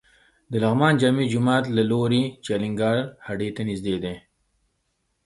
[0.51, 4.15] د لغمان جامع جومات له لوري چې الینګار هډې ته ځې.